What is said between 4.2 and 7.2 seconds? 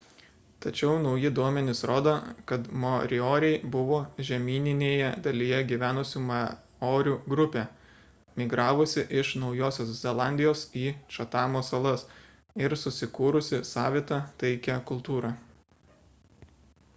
žemyninėje dalyje gyvenusių maorių